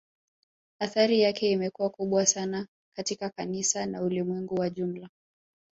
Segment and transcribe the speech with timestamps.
[0.79, 5.09] Athari yake imekuwa kubwa sana katika kanisa na Ulimwengu kwa jumla